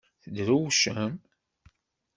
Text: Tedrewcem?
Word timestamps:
Tedrewcem? 0.23 1.13